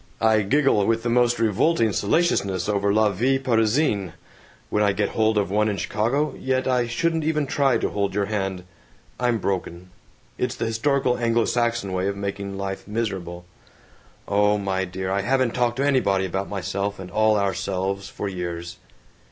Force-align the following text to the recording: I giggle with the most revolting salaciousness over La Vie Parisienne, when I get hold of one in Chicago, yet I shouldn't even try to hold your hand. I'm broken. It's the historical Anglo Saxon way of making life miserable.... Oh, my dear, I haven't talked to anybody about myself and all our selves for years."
I 0.19 0.41
giggle 0.41 0.83
with 0.87 1.03
the 1.03 1.11
most 1.11 1.37
revolting 1.37 1.89
salaciousness 1.91 2.67
over 2.67 2.91
La 2.91 3.09
Vie 3.09 3.37
Parisienne, 3.37 4.13
when 4.71 4.81
I 4.81 4.93
get 4.93 5.09
hold 5.09 5.37
of 5.37 5.51
one 5.51 5.69
in 5.69 5.77
Chicago, 5.77 6.33
yet 6.39 6.67
I 6.67 6.87
shouldn't 6.87 7.23
even 7.23 7.45
try 7.45 7.77
to 7.77 7.87
hold 7.91 8.15
your 8.15 8.25
hand. 8.25 8.63
I'm 9.19 9.37
broken. 9.37 9.91
It's 10.39 10.55
the 10.55 10.65
historical 10.65 11.19
Anglo 11.19 11.45
Saxon 11.45 11.93
way 11.93 12.07
of 12.07 12.17
making 12.17 12.57
life 12.57 12.87
miserable.... 12.87 13.45
Oh, 14.27 14.57
my 14.57 14.85
dear, 14.85 15.11
I 15.11 15.21
haven't 15.21 15.53
talked 15.53 15.77
to 15.77 15.85
anybody 15.85 16.25
about 16.25 16.49
myself 16.49 16.97
and 16.97 17.11
all 17.11 17.35
our 17.35 17.53
selves 17.53 18.09
for 18.09 18.27
years." 18.27 18.77